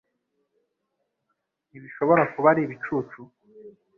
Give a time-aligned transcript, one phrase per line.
[1.67, 3.19] Ntibishobora kuba ari ibicucu